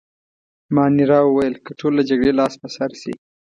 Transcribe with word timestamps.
مانیرا 0.75 1.19
وویل: 1.25 1.55
که 1.65 1.71
ټول 1.79 1.91
له 1.99 2.03
جګړې 2.09 2.31
لاس 2.39 2.53
په 2.61 2.67
سر 2.75 2.91
شي. 3.01 3.13